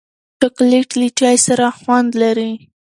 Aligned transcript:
چاکلېټ 0.39 0.89
له 0.99 1.07
چای 1.17 1.37
سره 1.47 1.65
خوند 1.79 2.09
لري. 2.21 2.51